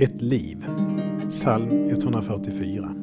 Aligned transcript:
Ett 0.00 0.20
liv. 0.20 0.66
Psalm 1.30 1.88
144. 1.88 2.94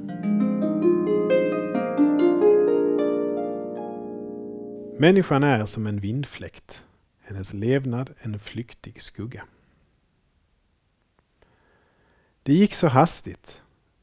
Människan 5.00 5.44
är 5.44 5.66
som 5.66 5.88
en 5.88 6.00
vindfläkt, 6.00 6.84
hennes 7.22 7.54
levnad 7.54 8.14
en 8.18 8.40
flyktig 8.40 9.02
skugga. 9.02 9.46
Det 12.44 12.54
gick 12.54 12.74
så 12.74 12.88
hastigt, 12.88 13.62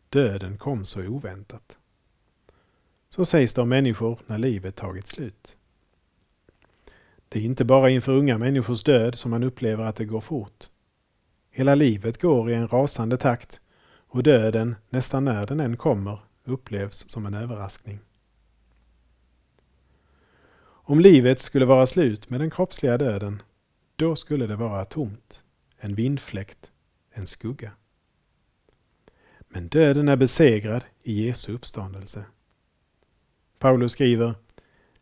döden 0.08 0.58
kom 0.58 0.84
så 0.84 1.06
oväntat. 1.06 1.76
Så 3.10 3.24
sägs 3.24 3.54
det 3.54 3.62
om 3.62 3.68
människor 3.68 4.18
när 4.26 4.38
livet 4.38 4.76
tagit 4.76 5.08
slut. 5.08 5.56
Det 7.28 7.38
är 7.38 7.42
inte 7.42 7.64
bara 7.64 7.90
inför 7.90 8.12
unga 8.12 8.38
människors 8.38 8.82
död 8.82 9.18
som 9.18 9.30
man 9.30 9.42
upplever 9.42 9.84
att 9.84 9.96
det 9.96 10.04
går 10.04 10.20
fort. 10.20 10.68
Hela 11.54 11.74
livet 11.74 12.20
går 12.20 12.50
i 12.50 12.54
en 12.54 12.68
rasande 12.68 13.16
takt 13.16 13.60
och 14.06 14.22
döden, 14.22 14.76
nästan 14.90 15.24
när 15.24 15.46
den 15.46 15.60
än 15.60 15.76
kommer, 15.76 16.18
upplevs 16.44 17.08
som 17.08 17.26
en 17.26 17.34
överraskning. 17.34 17.98
Om 20.64 21.00
livet 21.00 21.40
skulle 21.40 21.64
vara 21.64 21.86
slut 21.86 22.30
med 22.30 22.40
den 22.40 22.50
kroppsliga 22.50 22.98
döden, 22.98 23.42
då 23.96 24.16
skulle 24.16 24.46
det 24.46 24.56
vara 24.56 24.84
tomt, 24.84 25.42
en 25.78 25.94
vindfläkt, 25.94 26.70
en 27.10 27.26
skugga. 27.26 27.72
Men 29.48 29.68
döden 29.68 30.08
är 30.08 30.16
besegrad 30.16 30.84
i 31.02 31.26
Jesu 31.26 31.54
uppståndelse. 31.54 32.24
Paulus 33.58 33.92
skriver, 33.92 34.34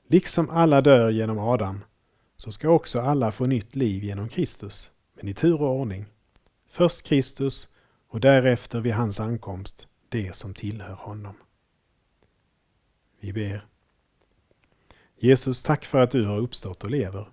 liksom 0.08 0.50
alla 0.50 0.80
dör 0.80 1.10
genom 1.10 1.38
Adam, 1.38 1.84
så 2.36 2.52
ska 2.52 2.68
också 2.68 3.00
alla 3.00 3.32
få 3.32 3.46
nytt 3.46 3.76
liv 3.76 4.04
genom 4.04 4.28
Kristus, 4.28 4.90
men 5.14 5.28
i 5.28 5.34
tur 5.34 5.62
och 5.62 5.80
ordning. 5.80 6.06
Först 6.72 7.02
Kristus 7.02 7.68
och 8.08 8.20
därefter 8.20 8.80
vid 8.80 8.92
hans 8.92 9.20
ankomst 9.20 9.88
det 10.08 10.36
som 10.36 10.54
tillhör 10.54 10.94
honom. 10.94 11.34
Vi 13.20 13.32
ber. 13.32 13.66
Jesus, 15.16 15.62
tack 15.62 15.84
för 15.84 15.98
att 15.98 16.10
du 16.10 16.26
har 16.26 16.38
uppstått 16.38 16.84
och 16.84 16.90
lever. 16.90 17.28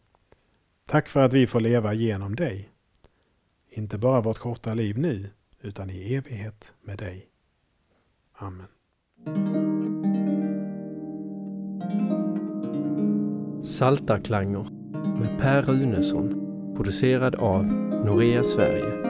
Tack 0.85 1.09
för 1.09 1.19
att 1.19 1.33
vi 1.33 1.47
får 1.47 1.59
leva 1.59 1.93
genom 1.93 2.35
dig. 2.35 2.69
Inte 3.69 3.97
bara 3.97 4.21
vårt 4.21 4.37
korta 4.37 4.73
liv 4.73 4.97
nu, 4.97 5.29
utan 5.61 5.89
i 5.89 6.13
evighet 6.15 6.73
med 6.81 6.97
dig. 6.97 7.29
Amen. 8.33 8.67
Saltarklanger 13.63 14.63
med 15.19 15.39
Per 15.39 15.61
Runesson 15.61 16.43
producerad 16.75 17.35
av 17.35 17.65
Norea 18.05 18.43
Sverige 18.43 19.06